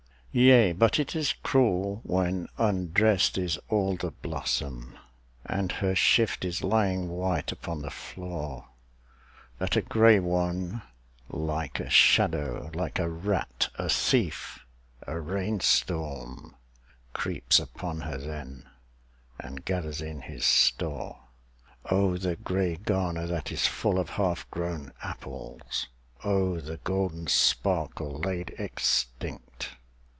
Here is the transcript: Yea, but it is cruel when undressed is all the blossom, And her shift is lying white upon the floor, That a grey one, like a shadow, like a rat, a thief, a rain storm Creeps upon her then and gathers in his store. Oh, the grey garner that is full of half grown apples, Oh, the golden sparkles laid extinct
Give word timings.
Yea, 0.33 0.71
but 0.71 0.97
it 0.97 1.13
is 1.13 1.33
cruel 1.43 1.99
when 2.05 2.47
undressed 2.57 3.37
is 3.37 3.59
all 3.67 3.97
the 3.97 4.11
blossom, 4.11 4.97
And 5.45 5.73
her 5.73 5.93
shift 5.93 6.45
is 6.45 6.63
lying 6.63 7.09
white 7.09 7.51
upon 7.51 7.81
the 7.81 7.89
floor, 7.91 8.69
That 9.59 9.75
a 9.75 9.81
grey 9.81 10.21
one, 10.21 10.83
like 11.27 11.81
a 11.81 11.89
shadow, 11.89 12.71
like 12.73 12.97
a 12.97 13.09
rat, 13.09 13.67
a 13.75 13.89
thief, 13.89 14.59
a 15.05 15.19
rain 15.19 15.59
storm 15.59 16.55
Creeps 17.11 17.59
upon 17.59 17.99
her 17.99 18.17
then 18.17 18.69
and 19.37 19.65
gathers 19.65 20.01
in 20.01 20.21
his 20.21 20.45
store. 20.45 21.23
Oh, 21.87 22.15
the 22.15 22.37
grey 22.37 22.77
garner 22.77 23.27
that 23.27 23.51
is 23.51 23.67
full 23.67 23.99
of 23.99 24.11
half 24.11 24.49
grown 24.49 24.93
apples, 25.03 25.89
Oh, 26.23 26.61
the 26.61 26.77
golden 26.85 27.27
sparkles 27.27 28.23
laid 28.23 28.51
extinct 28.57 29.71